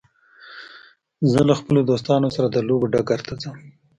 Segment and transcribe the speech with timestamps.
[1.31, 3.57] زه له خپلو دوستانو سره د لوبو ډګر ته ځم.